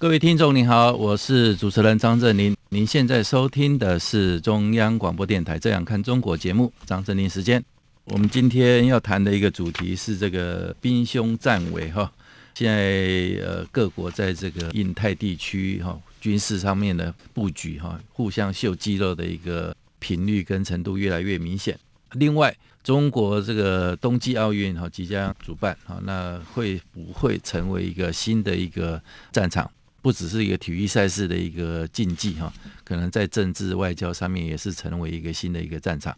[0.00, 2.56] 各位听众您好，我是主持人张振林。
[2.68, 7.60] 您现在收听的是中央广播电台《这样看中国》节目，张振林时间。
[8.04, 12.12] 我们今天要谈的一个主题是这个兵凶战危哈。
[12.54, 21.76] 现在呃，各国在这个印太地区哈军事上面的布局哈，互相秀肌肉的一个频率跟程度越来越明显。
[22.12, 29.68] 另外，中国这个冬季奥运哈即将主办哈，那会不会成为一个新的一个战场？
[30.00, 32.52] 不只是一个体育赛事的一个竞技哈，
[32.84, 36.16] 可能在政治外交上面也是成为一个新的一个战场。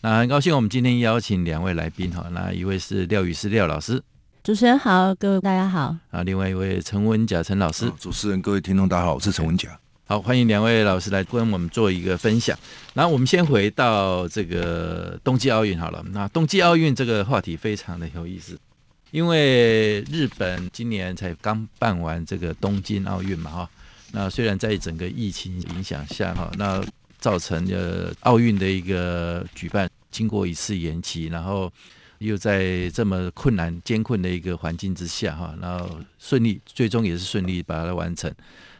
[0.00, 4.00] 那很高兴我们今天邀请两位来宾哈，那一位是廖宇师廖老师，
[4.44, 5.96] 主持人好，各位大家好。
[6.10, 9.76] 啊，另外一位陈文甲陈老师，主持人各位听众大家好，我是陈文甲。
[10.08, 12.56] 好，欢迎两位老师来跟我们做一个分享。
[12.94, 16.00] 那我们先回到这个冬季奥运好了。
[16.12, 18.56] 那冬季奥运这个话题非常的有意思。
[19.16, 23.70] 因为日本今年才刚办完这个东京奥运嘛，哈，
[24.12, 26.84] 那虽然在整个疫情影响下，哈，那
[27.18, 31.72] 造成了奥运的一个举办经过一次延期，然后
[32.18, 38.30] 又在这么困难艰困的一个环境之下，哈，然后顺利最终也是顺利把它完成。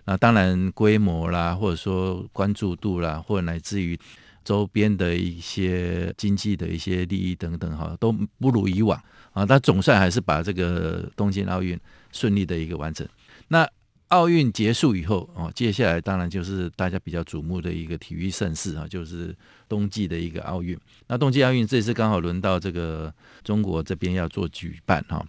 [0.05, 3.99] 那当然规模啦，或者说关注度啦，或者乃至于
[4.47, 8.97] 周边的一些经济的一些利益等等，哈，都不如以往。
[9.33, 11.79] 啊，他总算还是把这个东京奥运
[12.13, 13.05] 顺利的一个完成。
[13.49, 13.69] 那
[14.09, 19.35] 奥运结束以后，哦，接下来当然就是大家比较瞩目的一个体育盛事啊，就是
[19.69, 20.79] 冬季的一个奥运。
[21.09, 23.13] 那冬季奥运这次刚好轮到这个
[23.43, 25.27] 中国这边要做举办哈，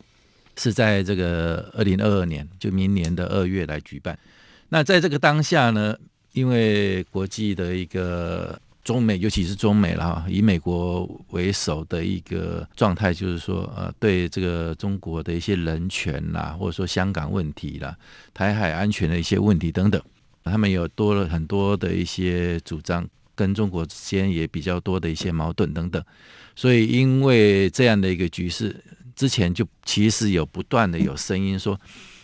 [0.57, 4.17] 是在这个二零二二年，就明年的二月来举办。
[4.69, 5.97] 那在这个当下呢，
[6.33, 8.61] 因为国际的一个。
[8.87, 17.93] 中美，尤其是中美了哈，以美国为首的一个状态，就是说，呃，对这个中国的一些人权啦，或者说香港问题啦、
[18.33, 20.01] 台海安全的一些问题等等，
[20.45, 23.05] 他们有多了很多的一些主张，
[23.35, 26.01] 跟中国之间也比较多的一些矛盾等等。
[26.55, 28.73] 所以，因为这样的一个局势，
[29.17, 31.77] 之前就其实有不断的有声音说，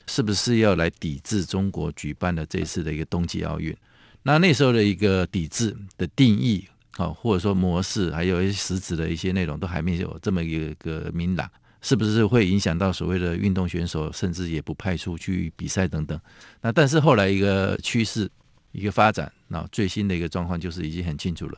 [0.07, 3.75] 是不是要来抵制中国举办的这次的一个冬季奥运？
[4.23, 6.65] 那那时候的一个抵制的定义，
[6.97, 11.49] 啊，或者说模式，还有一些实质的一些内容，都还没有这么一个明朗，
[11.81, 16.17] 是不是会影响到所谓的运动选手，甚至也不派出去比赛等等？
[16.61, 18.29] 那但是后来一个趋势，
[18.71, 21.57] 一个发展，那最新的一个状况就是已经很清楚了，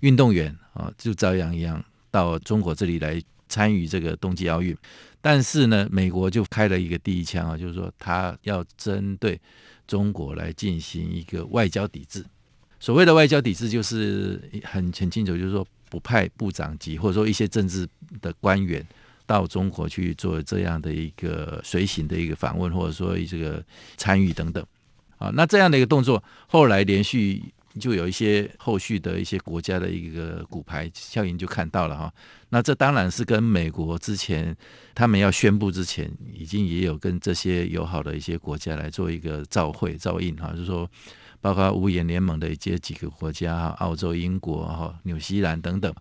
[0.00, 4.74] 运动员啊，就照样一样到中国这里来参与这个冬季奥运，
[5.20, 9.38] 但是呢，美国就开了一个第一枪啊，就是说他要针对。
[9.86, 12.24] 中国来进行一个外交抵制，
[12.80, 17.86] 所谓的外交抵制就是很很清楚，就是说不派部长级或者说一些政治
[18.20, 18.84] 的官员
[19.26, 23.64] 到中国去做这样的一个随行的一个访问，或者说这个
[23.96, 24.64] 参与等等。
[25.18, 27.42] 啊，那这样的一个动作，后来连续
[27.78, 32.12] 就有一些后续的一些国家的一个骨牌效应就看到了哈。
[32.48, 34.56] 那这当然是跟美国之前
[34.94, 40.88] 他们要宣布之前，已经也有跟这些友好的一些国家来做一个照会照应哈，就是说
[41.40, 45.94] 包括五眼联盟的一些几个国家，澳洲、英国哈、纽西兰等等，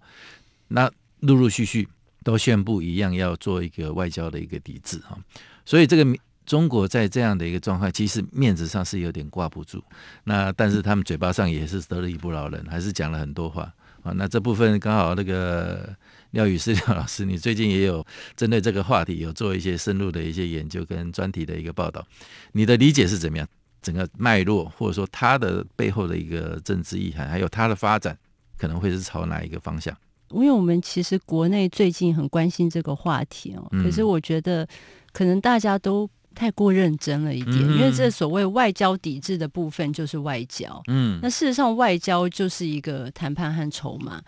[0.69, 1.87] 那陆陆续续
[2.23, 5.17] 都宣布一样要做一个外交的一个抵制哈。
[5.65, 6.05] 所以这个
[6.45, 9.83] 中国在这样的一个状况，其实面子上是有点挂不住，
[10.23, 13.73] 那但是他们嘴巴上也是得理不饶人，还是讲了很多话
[14.03, 14.11] 啊。
[14.15, 15.95] 那这部分刚好那个。
[16.31, 22.05] 廖宇丝廖老师，你最近也有针对这个话题有做一些深入的一些研究跟专题的一个报道，
[22.51, 23.47] 你的理解是怎么样？
[23.81, 28.17] 整个脉络或者说它的背后的一个政治意涵，还有它的发展
[28.57, 29.95] 可能会是朝哪一个方向？
[30.31, 34.67] 因为我们其实国内最近很关心这个话题哦，可是我觉得
[35.13, 44.21] 可能大家都太过认真了一点，因为这所谓外交抵制的部分就是外交，嗯，那事实上外交就是一个谈判和筹码。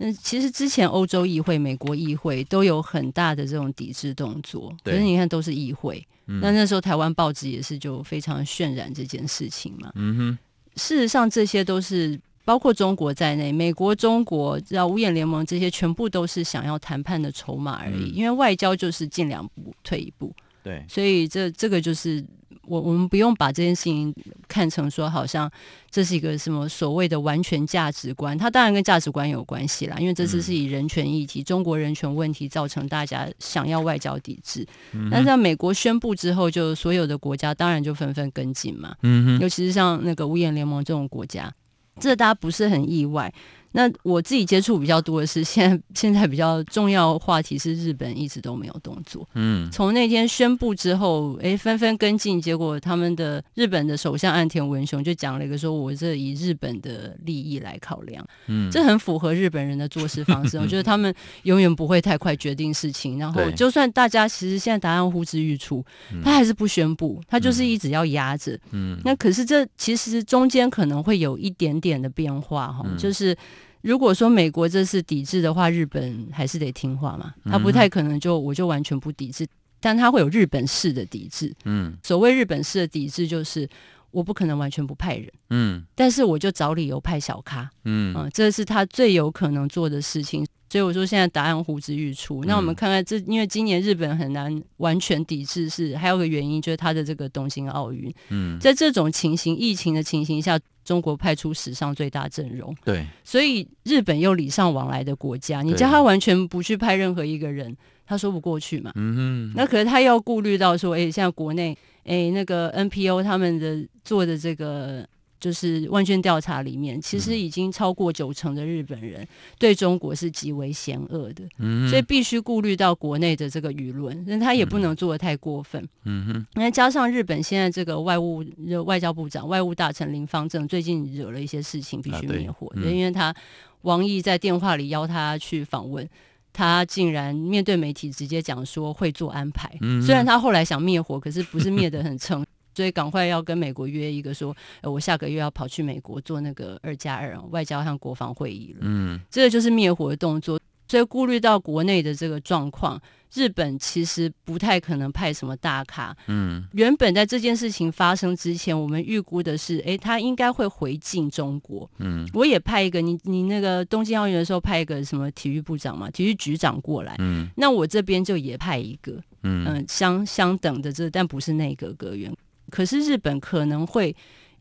[0.00, 6.06] 那其实之前欧洲议会、美国议会都有很大的这种抵制动作，可是你看都是议会。
[6.26, 9.90] 嗯、那那时候台湾报纸也是就非常渲染这件事情嘛。
[9.96, 10.38] 嗯哼。
[10.76, 18.12] 事实上，这些都是包括中国在内，美国、中国、知道五眼联盟这些，全部都是想要谈判的筹码而已。
[18.12, 20.32] 嗯、因为外交就是进两步退一步。
[20.62, 20.84] 对。
[20.88, 22.24] 所以这这个就是
[22.62, 24.14] 我我们不用把这件事情
[24.46, 25.50] 看成说好像
[25.90, 34.66] 这是一个什么所谓的完全价值观，它当然跟价值观有关系啦，因为这次是以人权议题、中国人权问题造成大家想要外交抵制。
[35.10, 38.94] 但是在美国宣布之后，就所有的国家当然就纷纷跟进嘛，
[39.40, 41.50] 尤其是像那个五眼联盟这种国家，
[41.98, 43.32] 这大家不是很意外。
[43.78, 49.24] 那我自己接触比较多的是，现在现在比较重要话题是日本一直都没有动作。
[49.34, 60.58] 嗯，从那天宣布之后，哎，纷纷跟进，结果他们的日本的首相岸田文雄就讲了一个说：“我这以日本的利益来考量。”嗯，这很符合日本人的做事方式。
[60.58, 61.14] 我觉得他们
[61.44, 65.84] 永远不会太快决定事情，然后就算大家其实现在答案呼之欲出，
[66.24, 68.58] 他还是不宣布，他就是一直要压着。
[68.72, 73.36] 嗯，那可是这其实中间可能会有一点点的变化哈，就是。
[73.80, 79.46] 如果说美国这次抵制的话，日本还是得听话嘛，他不太可能就我就完全不抵制，
[79.80, 81.54] 但他会有日本式的抵制。
[81.64, 83.68] 嗯，所谓日本式的抵制就是
[84.10, 90.44] 我不可能完全不派人，嗯，但是我就找理由派小咖，嗯，啊，这是他最有可能做的事情。
[90.70, 92.44] 所以我说现在答案呼之欲出。
[92.44, 98.12] 那我们看看这，因为今年日本很难完全抵制，是还有个原因就是他的这个东京奥运。
[98.28, 100.58] 嗯，在这种情形、疫情的情形下。
[100.88, 107.76] 中国派出史上最大阵容，对，所以日本又礼尚往来的国家，你叫他完全不去派任何一个人，
[108.06, 108.90] 他说不过去嘛。
[108.94, 115.06] 嗯哼，那可是他要顾虑到说，哎、欸，现在国内，哎、欸，那个 NPO 他们的做的这个。
[115.40, 119.26] 就是问卷调查里面，其实已经超过九成的日本人
[119.58, 126.46] 对中国是极为嫌恶的，嗯，所以必须顾虑到国内的这个舆论，那他也不能做得太过分，嗯哼。
[126.54, 128.44] 那加上日本现在这个外务
[128.84, 133.34] 外交部长、外务大臣林方正最近惹了一些事情，必须灭火，啊，因为他
[133.82, 136.08] 王毅在电话里邀他去访问，
[136.52, 142.44] 他竟然面对媒体直接讲说会做安排，嗯，虽然他后来想灭火，可是不是灭得很 成。
[142.78, 148.78] 所以赶快要跟美国约一个说，呃，我下个月要跑去美国做那个二加二外交和国防会议了。
[148.82, 150.60] 嗯，这个就是灭火的动作。
[150.86, 152.98] 所以顾虑到国内的这个状况，
[153.34, 156.16] 日本其实不太可能派什么大咖。
[156.28, 161.90] 嗯，原本在这件事情发生之前，我们预估的是，哎，他应该会回敬中国。
[161.98, 167.16] 嗯，我也派一个，你你那个东京奥运的时候派一个什么体育部长嘛，体育局长过来。
[167.18, 169.20] 嗯，那我这边就也派一个。
[169.42, 172.34] 嗯，呃、相相等的这，但不是内阁阁员。
[172.70, 174.14] 可是日本可能会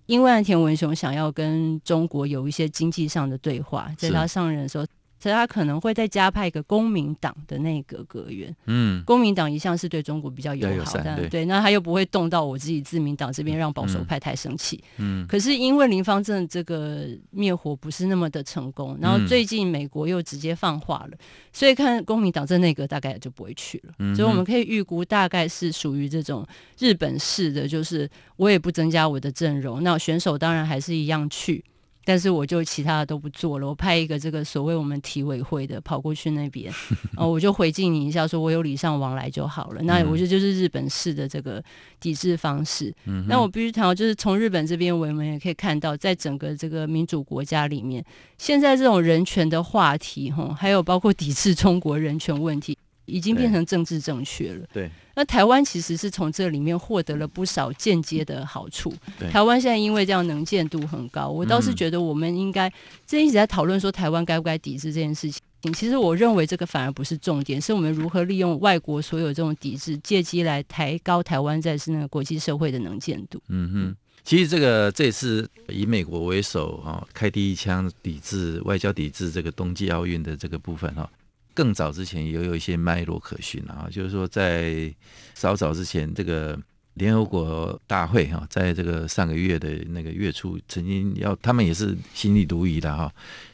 [0.06, 4.86] 因为岸田文雄想要跟中国有一些经济上的对话，在他上任的时候。
[5.20, 8.56] 所以他可能会再加派一个公民党的内阁阁员。
[8.66, 14.84] 嗯，公民党一向是对中国比较友好的，对，对，那他又不会动到我自己自民党这边，让保守派太生气。
[14.98, 21.18] 嗯，可是因为林方正这个灭火不是那么的成功，然后最近美国又直接放话了，
[21.52, 23.94] 所以看公民党这内阁大概也就不会去了。
[24.00, 26.46] 嗯，所以我们可以预估大概是属于这种
[26.78, 31.64] 日本式的，就是我也不增加我的阵容，那选手当然还是一样去。
[32.08, 36.74] 但是我就其他的都不做了，我派一个这个所谓我们体委会的跑过去那边，
[37.18, 39.82] 哦，我就回敬你一下，说我有礼尚往来就好了。
[39.82, 41.62] 那我觉得就是日本式的这个
[42.00, 42.96] 抵制方式。
[43.08, 48.02] 嗯，那我必须谈到，就是从日本这边，我们也可以看到，在整个这个民主国家里面，
[48.38, 52.78] 现在这种人权的话题，哈，还有包括抵制中国人权问题。
[53.08, 54.68] 已经变成政治正确了。
[54.72, 58.94] 对，那台湾其实是从这里面获得了不少间接的好处。
[59.32, 62.72] 台湾现在因为这样能见度很高，我倒是觉得我们应该，
[63.06, 65.42] 这一直在讨论说台湾该不该抵制这件事情。
[65.74, 73.42] 其实我认为这个反而不是重点，是我们如何利用外国所有这种抵制，借机来抬高台湾在是那个国际社会的能见度。
[73.50, 81.10] 嗯哼，其实这个这次以美国为首啊，开第一枪抵制外交抵制这个冬季奥运的这个部分哈。
[81.58, 84.94] 更早之前也有一些脉络可循啊，就是说在
[85.34, 86.56] 稍早之前，这个
[86.94, 93.12] 联合国大会哈，在这个上个月的那个月初，曾经要他们也是心里独疑的哈，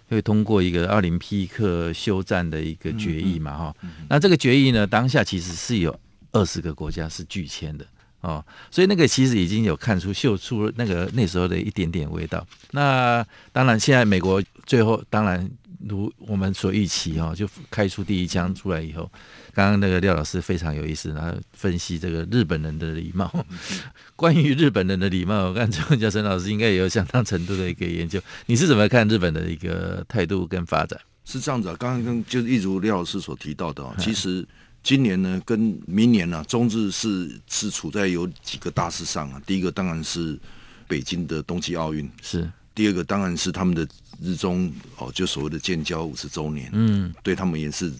[0.10, 3.75] 会通过一个奥林匹克休战的一个决议嘛哈。
[4.10, 5.98] 那这个决议呢，当下其实是有
[6.33, 7.86] 二十个国家是拒签的
[8.19, 12.45] 哦，所以那个其实已经有看出秀出那个那时候的一点点味道。
[12.72, 15.50] 那当然，现在美国最后当然。
[15.88, 19.12] 如我们所预期哈，就开出第一枪出来以后，
[19.54, 23.32] 刚刚那个廖老师非常有意思，他分析这个日本人的礼貌。
[24.16, 28.22] 关于日本人的礼貌，我看周文甲陈老师应该也有相当程度的一个研究。
[28.46, 31.00] 你是怎么看日本的一个态度跟发展？
[31.25, 34.46] 是这样子啊，刚刚就是一如廖老师所提到的， 其实
[34.82, 39.42] 今年呢跟明年呢，中日是是处在有几个大事上啊。
[39.46, 40.40] 第一个当然是
[40.88, 42.50] 北京的冬季奥运，是。
[42.75, 43.88] 第二个当然是他们的
[44.22, 47.92] 日中哦，就所谓的建交五十周年，嗯，对他们也是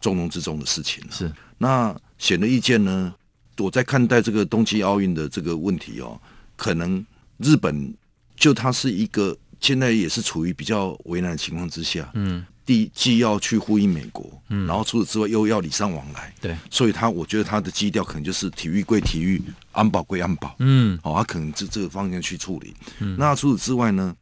[0.00, 1.02] 重中之重的事情。
[1.10, 1.30] 是。
[1.58, 3.14] 那显而易见呢，
[3.58, 6.20] 我在看待这个冬季奥运的这个问题哦，
[6.56, 7.04] 可能
[7.38, 7.94] 日本
[8.36, 22.74] 就它是一个现在也是处于比较为难的情况之下，嗯，第既要去呼应美国，嗯，然后除此之外又要礼尚往来，对，所以他我觉得他的基调可能就是体育归体育，安保归安保，嗯，哦，他可能这这个方向去处理。
[22.98, 24.12] 嗯，那除此之外呢，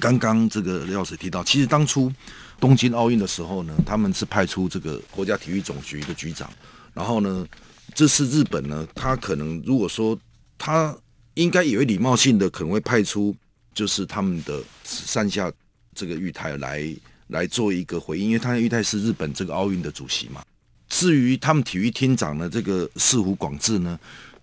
[0.00, 2.12] 刚刚这个廖老师提到，其实当初
[2.60, 6.50] 东京奥运的时候呢，他们是派出这个国家体育总局的局长，
[6.94, 7.46] 然后呢，
[7.94, 10.18] 这次日本呢，他可能如果说
[10.58, 10.96] 他
[11.34, 13.34] 应该有礼貌性的，可能会派出。
[13.74, 15.50] 就是他们的山下
[15.94, 16.94] 这个裕太来
[17.28, 20.42] 来做一个回应，因为他裕太是日本这个奥运的主席嘛。
[20.90, 23.98] 至于他们体育厅长的这个市府广志呢，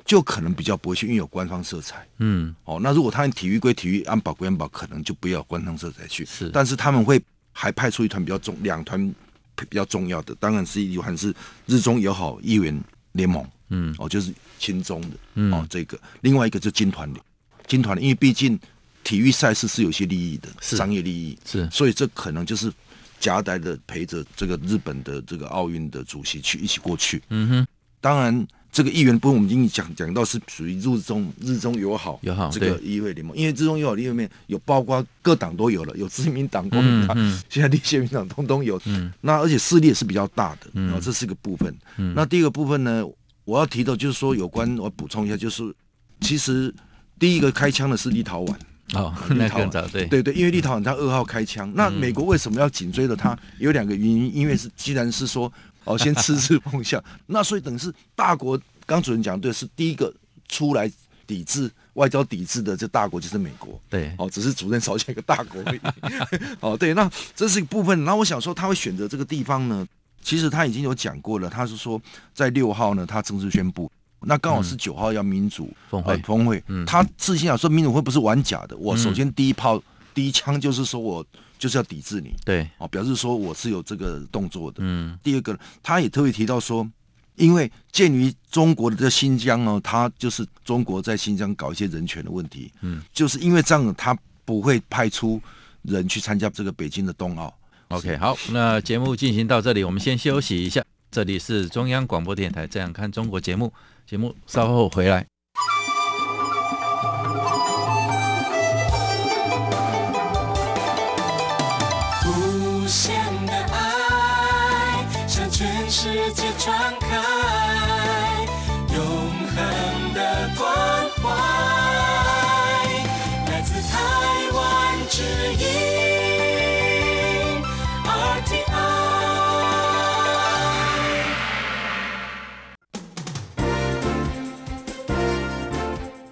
[0.09, 2.03] 就可能比较不会去，因为有官方色彩。
[2.17, 6.25] 嗯，哦，那如果他们体育归体育，安保归安保，可能就不要官方色彩去。
[6.25, 8.99] 是，但是他们会还派出一团比较重，两团
[9.55, 11.31] 比较重要的，当然是一团是
[11.67, 12.75] 日中友好议员
[13.11, 13.47] 联盟。
[13.69, 15.09] 嗯，哦，就是亲中的。
[15.35, 17.19] 嗯，哦，这个另外一个就金团的，
[17.67, 18.59] 金团联，因为毕竟。
[19.01, 22.71] 体育赛事是有些利益的，商业利益，是，所以这可能就是
[23.17, 27.23] 夹带的陪着这个日本的这个奥运的主席去一起过去。
[27.29, 27.67] 嗯哼，
[28.01, 37.17] 当然这个议员部分我们已经讲讲到是属于日中日中友好友好这个议会联盟，因为日中友好里面有包括各党都有了，有自民党、国民党，
[37.49, 38.79] 现在立宪民党通通有。
[38.85, 41.75] 嗯，那而且势力也是比较大的，嗯，然后这是个部分。
[41.97, 43.03] 嗯，那第二个部分呢，
[43.43, 45.63] 我要提到就是说有关，我补充一下，就是
[46.21, 46.73] 其实
[47.17, 48.53] 第一个开枪的是立陶宛。
[48.93, 49.91] 哦，立陶宛。
[49.91, 50.05] 对。
[50.05, 53.37] 对对，因为立陶宛他二号开枪，那美国为什么要紧追着他？
[53.57, 55.51] 有两个原因，因为是既然是说
[55.83, 58.59] 哦，先吃吃碰下，那所以等于是大国。
[58.85, 60.11] 刚主任讲对，是第一个
[60.47, 60.91] 出来
[61.27, 63.79] 抵制外交抵制的这大国就是美国。
[63.87, 65.79] 对，哦，只是主任少讲一个大国而已。
[66.59, 68.03] 哦，对，那这是一部分。
[68.03, 69.87] 那我想说，他会选择这个地方呢？
[70.23, 72.01] 其实他已经有讲过了，他是说
[72.33, 73.91] 在六号呢，他正式宣布。
[74.21, 78.75] 那刚好是九号要民主峰会，峰会，他自信啊说民主会不是玩假的。
[78.75, 79.79] 我首先第一炮
[80.15, 81.23] 第一枪就是说我
[81.59, 84.77] 就是要抵制你，对，哦，表示说我是有这个动作的。
[84.79, 86.89] 嗯，第二个他也特别提到说，
[87.35, 95.39] 因为鉴于中国的这新疆呢，他就是中国在新疆搞一些人权的问题，嗯，就是因为这样，他不会派出
[95.83, 97.53] 人去参加这个北京的冬奥。
[97.89, 100.83] OK，好，那节目进行到这里，我们先休息一下。
[101.11, 103.73] 这里是中央广播电台《这样看中国》节目。
[104.05, 105.38] 节目稍后回来。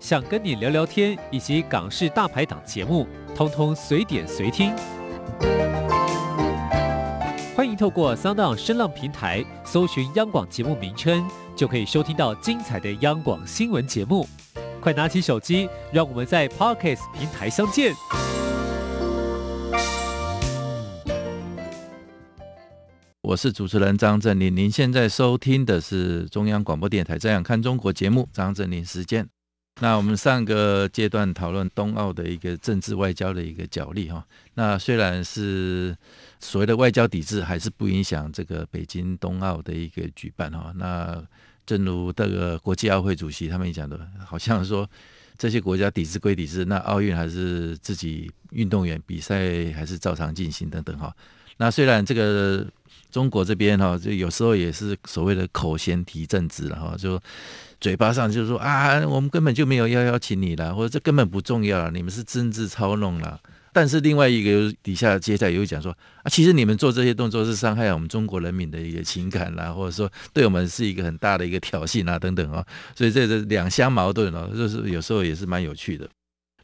[0.00, 4.72] 想跟你聊聊天，以及港式大排档节目，通通随点随听。
[7.56, 14.26] 欢迎透过 SoundOn 声浪平台搜寻央广节目名称，就可以收听到精彩的央广新闻节目。
[14.80, 17.92] 快拿起手机，让我们在 Podcast 平台相见。
[23.22, 29.28] 我是主持人张振林，您现在收听的是中央广播电台《这样看中国》节目，张振林时间。
[29.80, 35.96] 那我们上个阶段讨论冬奥的一个政治外交的一个角力哈，那虽然是
[36.40, 40.72] 所谓的外交抵制，还是不影响这个北京冬奥的一个举办哈。
[40.74, 41.22] 那
[41.64, 44.88] 正如这个国际奥会主席他们讲的，好像说
[45.36, 51.14] 这些国家抵制归抵制，那奥运还是自己运动员比赛还是照常进行等等哈。
[51.58, 52.66] 那虽然这个
[53.12, 57.20] 中国这边哈，就有时候也是所谓的口嫌体正直了哈，就。
[57.80, 63.40] 嘴巴上就是说啊，我们根本就没有要邀请你了，或者这根本不重要，你们是政治操弄了。
[63.72, 65.92] 但是另外一个底下接下来又讲说
[66.22, 72.64] 啊，其实你们做这些动作是伤害我们中国人民的一个情感啦，或者说对我们是一个很大的一个挑衅啊等等啊。
[72.96, 76.08] 所以这个两相矛盾哦，就是有时候也是蛮有趣的。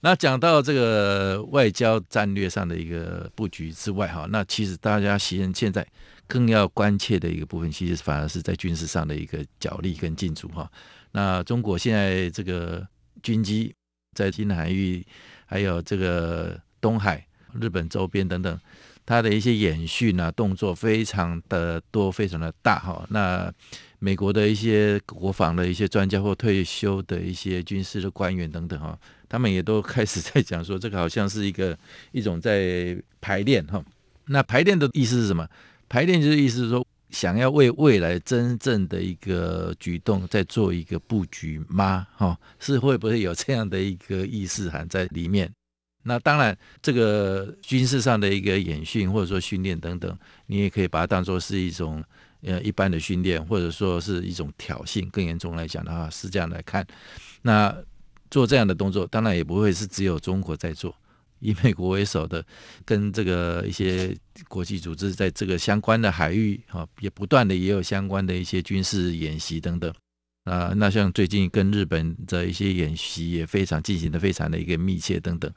[0.01, 5.87] 那讲到这个外交战略上的一个布局之外哈，那其实大家其实现在
[6.27, 10.69] 更要关切的一个部分，其实反而是在军事上的一个角力跟竞逐哈。
[11.15, 12.85] 那中国现在这个
[13.23, 13.73] 军机
[14.15, 15.07] 在京海域，
[15.47, 17.25] 还有这个东海、
[17.61, 18.61] 日本周边等等，
[19.07, 23.07] 它的一些演训啊动作非常的多，非常的大哈。
[23.11, 23.53] 那
[24.01, 31.79] 美国的一些国防的一些专家或退休的一些军事的官员等等哈，他们也都开始在讲说，这个好像是一个
[32.11, 33.81] 一种在排练哈。
[34.27, 35.49] 那排练的意思是什么？
[35.89, 36.85] 排练就是意思是说。
[37.15, 42.05] 想要为未来真正的一个举动再做一个布局吗？
[42.17, 45.49] 哈，是会不会有这样的一个意思含在里面？
[46.03, 52.03] 那当然，这个军事上的一个演训或者说训练等等，你也可以把它当做是一种
[52.43, 55.09] 呃一般的训练，或者说是一种挑衅。
[55.11, 56.87] 更严重来讲的话，是这样来看。
[57.43, 57.75] 那
[58.31, 60.95] 做这样的动作，当然也不会是只有中国在做。
[61.45, 62.45] 以美国为首的，
[62.85, 64.17] 跟这个一些
[64.49, 69.93] 国际组织在这个相关的海域啊，也不断的也有相关的一些军事演习等等
[70.45, 70.73] 啊。
[70.75, 75.53] 那像最近跟日本的一些演习也非常进行的非常的一个密切等等。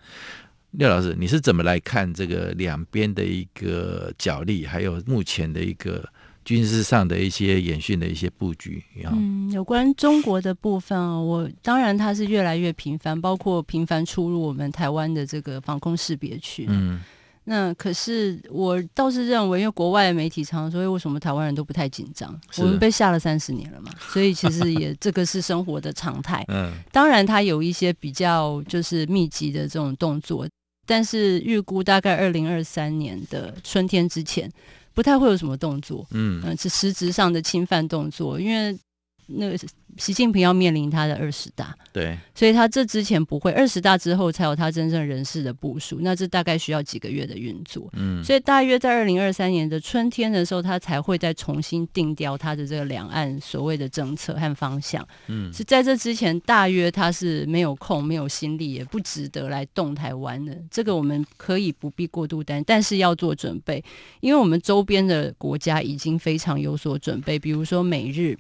[0.72, 6.08] 廖老师，你是怎么来看这个两边的一个角力，还有目前的一个？
[6.48, 16.66] 军事上的一些演训的一些布局，嗯，有关中国的部分啊，我当然它是越来越频繁，包括频繁出入我们台湾的这个防空识别区。
[16.70, 17.02] 嗯，
[17.44, 22.34] 那可是我倒是认为，因为国外的媒体常常说，为什么台湾人都不太紧张？
[22.60, 26.42] 我们被吓了三十年了嘛， 所以其实也这个是生活的常态。
[26.48, 30.48] 嗯，当然它有一些比较就是密集的这种动作，
[30.86, 34.50] 但是预估大概二零二三年的春天之前。
[34.98, 38.76] 不太会有什么动作，嗯，嗯，是实质上的侵犯动作，因为
[39.28, 39.58] 那个。
[39.96, 63.84] 习近平要面临他的二十大，对，所以他这之前不会，二十大之后才有他真正人事的部署，那这大概需要几个月的运作，嗯，所以大约在二零二三年的春天的时候，他才会再重新定调他的这个两岸所谓的政策和方向，嗯，是在这之前，大约他是没有空、没有心力，也不值得来动台湾的，这个我们可以不必过度担心，但是要做准备，
[64.20, 68.38] 因为我们周边的国家已经非常有所准备，比如说美日。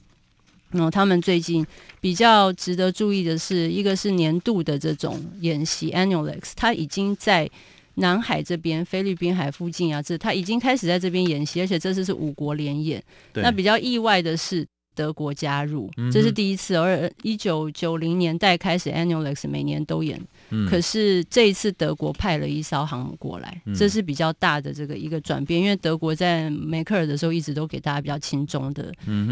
[0.71, 1.65] 然后他们最近
[2.01, 7.49] 比较值得注意的是，一个是年度的这种演习 ANNUALEX，它已经在
[7.95, 13.03] 南海这边、菲律宾海附近啊，这它已经开始在这边演习，而且这次是五国联演。
[13.33, 14.65] 那比较意外的是。
[14.97, 16.73] 德国加入，这是第一次。
[16.73, 20.19] 而一九九零年代开始，ANNUALEX 每年都演。
[20.49, 25.61] 嗯，可是这一次德国派了一艘航母过来，这是比较大的这个一个转变。
[25.61, 28.91] 因为德国在梅克尔的时候一直都给大家比较轻中的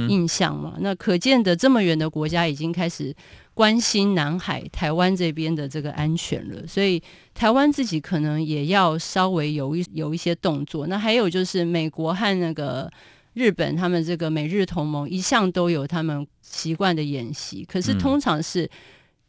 [0.09, 0.75] 印象嘛。
[0.79, 3.15] 那可见的这么远的国家已经开始
[3.53, 6.67] 关心南海、台湾这边的这个安全了。
[6.67, 7.01] 所以
[7.33, 10.87] 台湾自己可能也要稍微有一有一些动作。
[10.87, 12.91] 那还有就是美国和那个。
[13.35, 18.65] 日本他们这个美日同盟一向都有他们习惯的演习，可是通常是，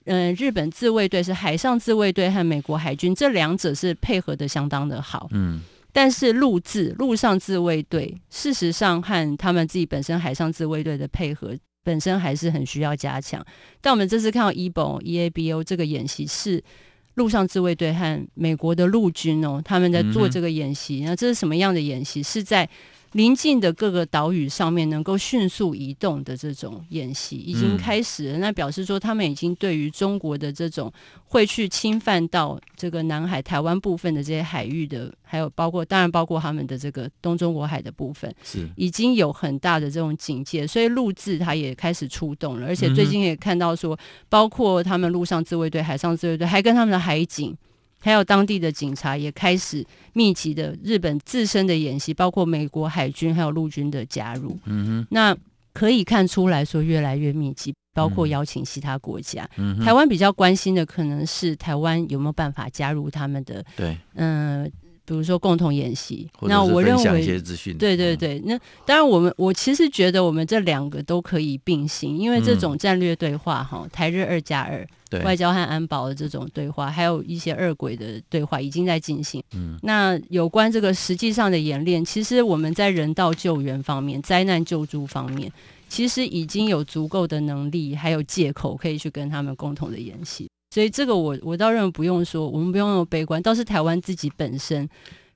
[0.06, 5.60] 嗯、呃，日本自卫队是海上自卫队和美国海军这两者是配合的相当的好，嗯，
[5.92, 13.44] 但是陆自陆上自卫队事实上和他们自己本身海上自卫队的配合本身还是很需要加强。
[13.80, 16.62] 但我们这次看到 EBO EABO 这个演习是
[17.14, 22.22] 陆上自卫队和美国的陆军哦，他们在做这个演习，那这是什么样的演习？
[22.22, 22.68] 是在
[23.16, 30.92] 临近的各个岛屿上面能够迅速移动的这种演习已经开始了，那表示说他们已经对于中国的这种
[31.24, 43.98] 会去侵犯到这个南海、台湾部分的这些海域的，还有包括当然包括他们的这个东中国海的部分，是已经有很大的这种警戒，所以陆自他也开始出动了，而且最近也看到说，
[44.28, 47.56] 包括他们陆上自卫队、海上自卫队，还跟他们的海警。
[48.06, 54.56] 还有当地的警察也开始密集的日本自身的演习，包括美国海军还有陆军的加入。
[54.64, 55.36] 嗯哼，那
[55.72, 59.50] 可以看出来说越来越密集，包括邀请其他国家。
[59.56, 64.70] 嗯，台湾比较关心的可能是台湾有没有办法加入他们的，对，嗯。
[65.06, 74.86] 比如说共同演习，那我认为一些资讯，对对对，那当然我们我其实觉得我们这两个都可以并行，因为这种战略对话哈、嗯，台日二加二，
[75.24, 79.40] 外交和安保的这种对话，还有一些二轨的对话已经在进行。
[79.54, 85.50] 嗯，那有关这个实际上的演练，其实我们在人道救援方面、灾难救助方面，
[85.88, 90.48] 其实已经有足够的能力，还有借口可以去跟他们共同的演习。
[90.70, 93.42] 所以这个我我倒认为不用说，我们不用那么悲观。
[93.42, 94.88] 倒是台湾自己本身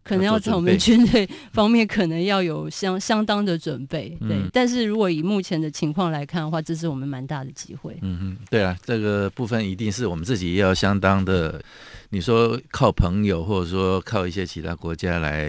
[0.02, 4.50] 可能要在我们军队方面可能要有相相当的准备，对、嗯。
[4.52, 7.98] 但是如果以目前的情况来看的话，这是我们蛮大的机会。
[8.02, 11.62] 嗯嗯，对啊，这个部分一定是我们自己也要相当的。
[12.12, 15.48] 你说靠朋友，或者说靠一些其他国家来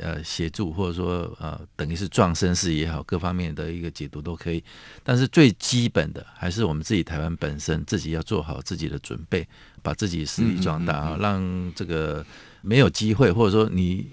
[0.00, 4.62] 呃协助，或者说呃等于是壮声势也好，各方面的一个解读都可以。
[5.04, 9.46] 但是最基本的还是我们自己台湾本身自己要做好自己的准备，
[9.80, 12.26] 把自己实力壮大啊，让这个
[12.62, 14.04] 没有机会，或者说你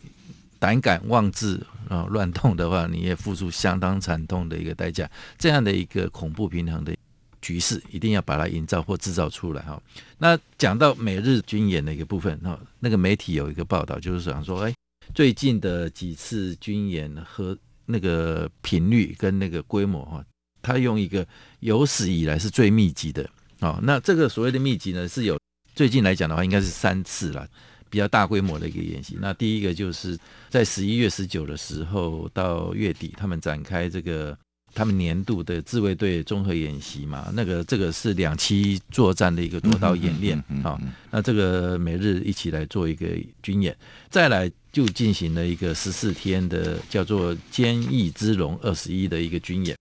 [0.59, 5.09] 胆敢妄自啊乱动的话，你也付出相当惨痛的一个代价。
[5.39, 6.95] 这样的一个恐怖平衡的。
[7.41, 9.81] 局势一定要把它营造或制造出来哈。
[10.17, 14.73] 那讲到美日军演的一个部分哈，那个媒体有一个报道，就是想说，哎，
[15.13, 20.23] 最近的几次军演和那个频率跟那个规模哈，
[20.61, 21.25] 它用一个
[21.61, 23.79] 有史以来是最密集的啊。
[23.81, 25.39] 那这个所谓的密集呢，是有
[25.73, 27.47] 最近来讲的话，应该是三次了，
[27.89, 29.17] 比较大规模的一个演习。
[29.21, 34.37] 那第一个就是在十一月十九的时候到月底，他们展开这个。
[34.73, 40.79] 他们年度的自卫队综合演习嘛，那个这个是两栖作战的一个夺岛演练啊。
[41.11, 43.07] 那这个每日一起来做一个
[43.41, 43.75] 军演，
[44.09, 49.75] 再来就进行了一个十四天的叫做“坚毅之龙二十一”的一个军演。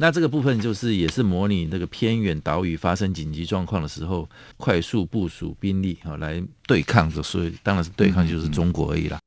[0.00, 9.18] 那这个部分就是也是模拟那个偏远岛屿发生紧急状况的时候，快速部署兵力啊来对抗的，所以当然是对抗就是中国而已啦。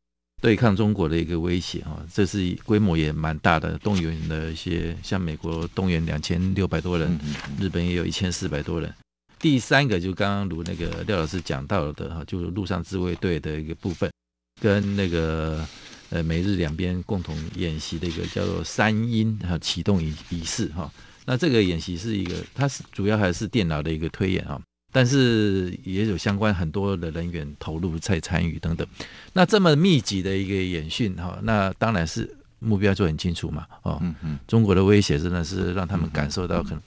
[0.42, 7.18] 对抗中国的一个威胁啊，这是规模也蛮大的，动员的一些像美国动员两千六百多人，
[7.60, 8.92] 日本也有一千四百多人。
[9.40, 14.12] 第三个就刚刚如那个廖老师讲到的哈，就是陆上自卫队的一个部分，
[14.60, 15.64] 跟那个
[16.10, 20.92] 呃美日两边共同演习的一个叫做三鹰哈启动仪仪式哈。
[21.26, 24.60] 那这个演习是一个，它是主要还是电脑的一个推演啊。
[24.92, 28.86] 但是也有相关很多的人员投入在参与等等，
[29.34, 36.82] 那这么密集的一个演训哈，那当然是目标就很清楚嘛，哦，嗯嗯，中国的威胁真的是让他们感受到可能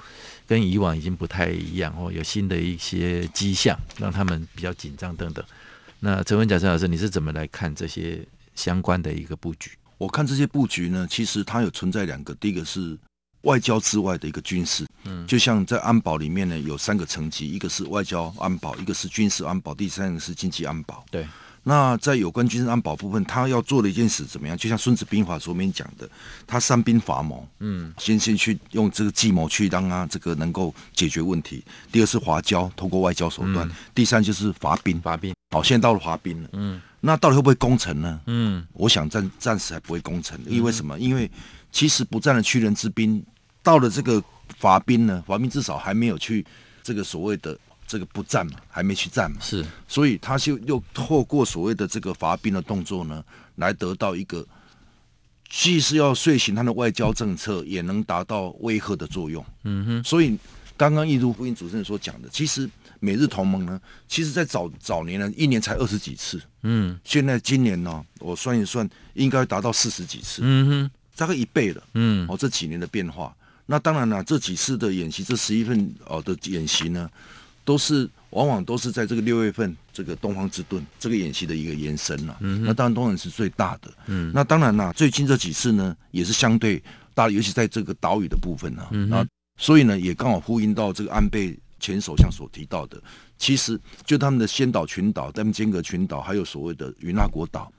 [0.47, 5.45] 跟以往已经不太一样哦，有新的一些迹象，让他们比较紧张等等。
[6.01, 8.21] 那陈文甲陈老师，你是怎么来看这些
[8.55, 9.71] 相关的一个布局？
[9.97, 12.99] 我看这些布局呢，其实它有存在两个，第一个是。
[13.45, 21.05] 外交之外的一个军事，嗯，就像在安保里面呢，有三个层级，一个是外交安保，一个是军事安保，第三个是经济安保。
[21.11, 21.27] 对，
[21.63, 24.57] 那在有关军事安保部分，他要做的一件事怎么样？
[24.57, 26.09] 就像《孙子兵法》里面讲的，
[26.47, 31.63] 他三兵伐谋，嗯，先先去用这个计谋去让他这个能够解决问题。
[31.93, 33.69] 第二是华交，通过外交手段。
[33.69, 35.35] 嗯、第三就是伐兵，伐兵。
[35.51, 38.21] 好，现在到了伐兵了，嗯，那到底会不会攻城呢？
[38.27, 40.99] 嗯，我想暂暂时还不会攻城，因为什么？
[40.99, 41.31] 因为
[41.71, 43.23] 其实不战而屈人之兵。
[43.65, 44.23] 到了这个
[44.59, 46.45] 伐兵呢，伐兵至少还没有去
[46.83, 53.25] 这个所谓的这个不战嘛，还没去战嘛，是，所以他就又透过所谓的这个伐兵的动作呢，
[53.57, 54.47] 来得到一个
[55.49, 59.45] 既是要遂行他的外交政策，也能达到威吓的作用。
[59.63, 60.39] 嗯哼，所以
[60.77, 62.69] 刚刚印度福音主持人所讲的，其实
[63.01, 73.35] 美日同盟呢，其实在早早年呢，一年才二十几次，嗯，现在今年呢，我算一算，应该达到四十几次，嗯哼，大概一倍了，嗯，哦，这几年的变化。
[73.67, 77.11] 那当然了，这几次的演习，这十一份哦的演习呢，
[77.65, 82.37] 都是往往都是在这个六月份这个东方之盾这个演习的一个延伸了。
[82.41, 83.91] 嗯，那当然东然是最大的。
[84.07, 86.83] 嗯，那当然啦，最近这几次呢，也是相对
[87.15, 88.87] 大，尤其在这个岛屿的部分呢。
[88.91, 93.01] 嗯，那所以呢，也刚好呼应到这个安倍前首相所提到的，
[93.39, 97.73] 其实就他们的先岛群岛、他们间隔群岛，还有所谓的与那国岛，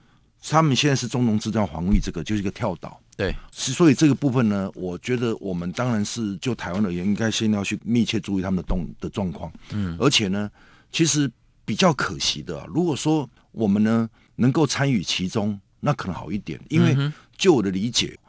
[0.52, 3.00] 他们现在是中浓之战防御这个就是一个跳岛。
[3.18, 9.52] 对，所以这个部分呢，我觉得我们当然是就台湾而言，应该先要去密切注意他们的动的状况。
[9.72, 10.52] 嗯，而且呢，
[10.92, 11.32] 其实
[11.64, 16.60] 比较可惜的啊，如果说我们呢能够参与其中，那可能好一点。
[16.70, 16.96] 因为
[17.38, 18.20] 就我的理解，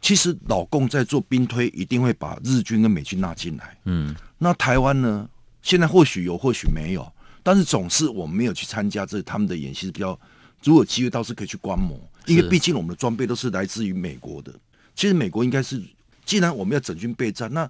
[0.00, 3.76] 其实老共在做兵推，一定会把日军跟美军纳进来。
[3.84, 5.28] 嗯，那台湾呢，
[5.62, 10.18] 现在或许有，或许没有，但是总是我们没有去参加这他们的演习，比较
[10.64, 11.98] 如果有机会倒是可以去观摩。
[12.26, 14.52] 因为毕竟我们的装备都是来自于美国的，
[14.94, 15.82] 其实美国应该是
[16.26, 17.66] 既然我们要整军备战，那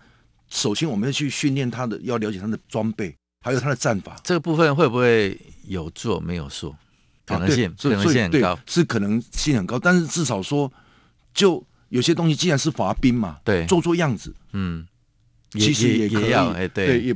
[0.48, 4.16] 首先我们要去训练他的，要了解他的装备，还有他的战法。
[4.24, 6.18] 这个部分会不会有做？
[6.18, 6.76] 没有做？
[7.24, 9.78] 可能性，可能性很高，是可能性很高。
[9.78, 10.72] 但是至少说，
[11.32, 14.84] 就有些东西既然是罚兵嘛，对，做做样子，嗯，
[15.52, 17.14] 其实也可以，哎，对，也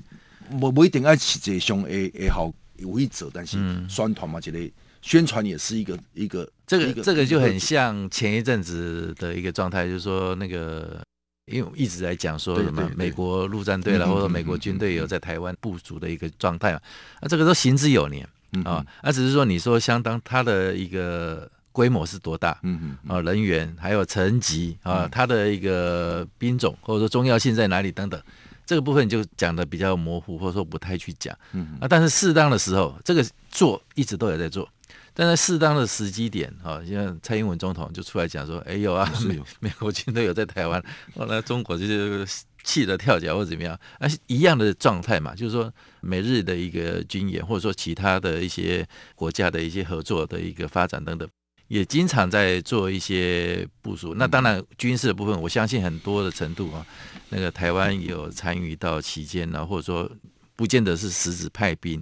[0.61, 3.58] 不不一定爱起这胸，A A 好有一者，但是
[3.88, 11.04] 宣传嘛，这类宣传也是一个一个，这个这个就很像前一阵子的一个状态，就是说那个，
[11.46, 16.80] 因为我一直在讲说什么美国陆战队了，或者美国军队有在台湾部署的一个状态嘛，
[17.20, 18.26] 那这个都行之有年。
[18.54, 22.60] 嗯啊，那只是说你说相当它的一个规模是多大？
[22.62, 28.22] 嗯嗯啊，人员还有层级啊，它的一个兵种或者说重要性在哪里等等，
[28.66, 31.34] 这个部分就讲的比较模糊，或者说不太去讲。
[31.52, 34.68] 嗯啊，但是适当的时候，这个做一直都有在做，
[35.14, 40.83] 但在适当的时机点哈，像蔡英文总统就出来讲说，哎有啊， 美美国军队有在台湾，
[41.14, 42.27] 后来中国就是。
[42.64, 45.68] 气得跳脚或者怎么样，而是一样的状态嘛，就是说
[46.01, 51.29] 美日的一个军演，或者说其他的一些国家的一些合作的一个发展等等，
[51.66, 54.14] 也经常在做一些部署。
[54.14, 56.87] 那当然军事的部分，我相信很多的程度啊，
[57.31, 60.09] 那个台湾有参与到期间呢，或者说
[60.55, 62.01] 不见得是实质派兵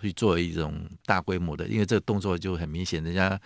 [0.00, 3.40] 去做一种大规模的，因为这个动作就很明显，人家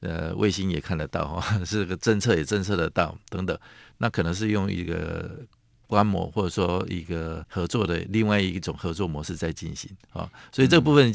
[0.00, 3.58] 呃卫星也看得到哈， 这个侦测也侦测得到等等，
[3.98, 5.46] 那可能是用一个。
[5.88, 11.10] 观摩或者说一个合作的另外一种合作模式在进行啊，所以这部分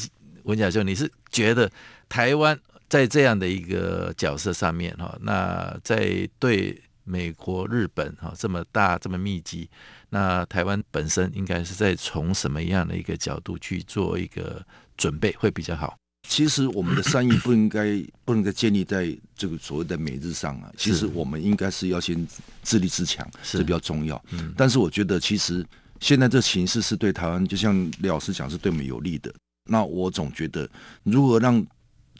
[0.45, 1.71] 文甲兄，你是觉得
[2.09, 2.59] 台湾
[2.89, 9.69] 在这样的一个角色上面哈，那在对美国、日本哈这么大这么密集，
[10.13, 14.63] 那台湾本身应该是在从什么样的一个角度去做一个
[14.95, 15.97] 准备会比较好？
[16.29, 20.71] 其实我们的善意不应该不能够建立在这个所谓的美日上啊。
[20.77, 22.27] 其实我们应该是要先
[22.61, 24.23] 自立自强，是比较重要。
[24.29, 25.65] 嗯，但是我觉得其实
[25.99, 29.33] 现在这形势是对台湾，就像李老师讲，是对我们有利的。
[29.67, 30.69] 那我总觉得，
[31.01, 31.65] 如何让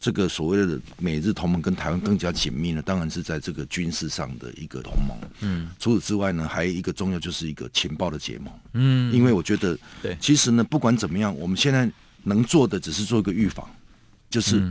[0.04, 2.82] 这个所谓的美日同盟跟台湾更加紧密呢？
[2.82, 5.16] 当然是在这个军事上的一个同盟。
[5.40, 8.52] 嗯，除此之外呢，还有一个重要就是一个情报的结盟。
[8.74, 11.90] 嗯，因为我觉得，对，其实呢，不管怎么样，我们现在
[12.24, 13.66] 能做的只是做一个预防。
[14.28, 14.70] 就是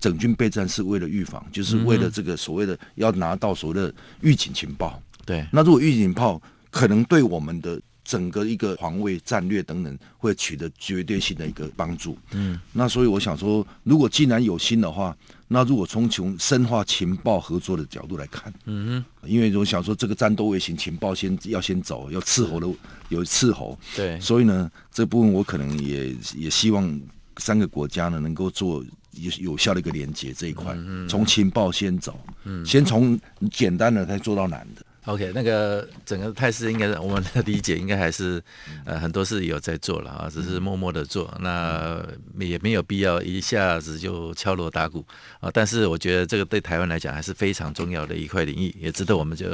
[0.00, 4.98] 整军备战是为了预防，就是为了这个所谓的要拿到所谓的预警情报。
[5.26, 6.40] 对，那如果预警炮
[6.70, 7.78] 可能对我们的
[8.10, 12.18] 整个一个防卫战略等等会取得绝对性的一个帮助。
[12.32, 22.66] 嗯，那所以我想说，如果既然有心的话，那如果从从深化情报合作的角度来看，嗯哼，因为我想说这个战斗卫星情报先要先走，要伺候的
[23.10, 23.78] 有伺候。
[23.94, 27.00] 对，所以呢，这部分我可能也也希望
[27.36, 28.84] 三个国家呢能够做。
[29.14, 30.72] 有有效的一个连接这一块，
[31.08, 33.18] 从情报先走，嗯，先从
[33.50, 34.86] 简单的再做到难的。
[35.06, 38.42] OK，那个整个态势应该是我们的理解，应该还是
[38.84, 42.04] 呃很多是有在做了啊，只是默默的做，那
[42.38, 45.04] 也没有必要一下子就敲锣打鼓
[45.40, 45.50] 啊。
[45.52, 49.46] 但是我觉得这个对台湾来讲还是非常重要的一块领域，也值得我们就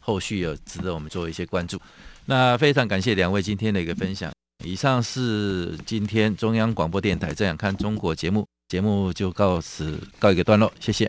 [0.00, 1.78] 后续有值得我们做一些关注。
[2.26, 4.32] 那非常感谢两位今天的一个分享。
[4.64, 8.46] 以上是今天中央广播电台《这样看中国》节目。
[8.68, 11.08] 节目就告辞告一个段落，谢谢。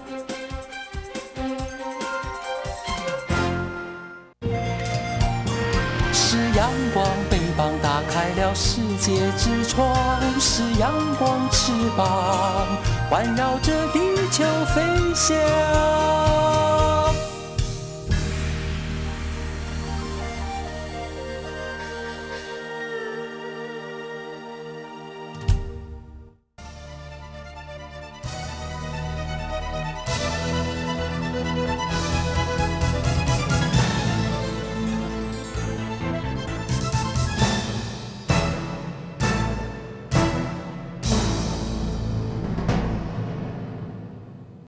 [8.63, 9.91] 世界之窗
[10.39, 12.67] 是阳光翅膀，
[13.09, 14.43] 环绕着地球
[14.75, 14.83] 飞
[15.15, 16.60] 翔。